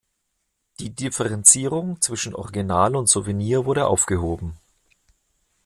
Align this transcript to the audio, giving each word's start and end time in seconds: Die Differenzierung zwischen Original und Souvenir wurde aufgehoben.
Die 0.79 0.89
Differenzierung 0.89 2.01
zwischen 2.01 2.33
Original 2.33 2.95
und 2.95 3.07
Souvenir 3.07 3.65
wurde 3.67 3.85
aufgehoben. 3.85 4.57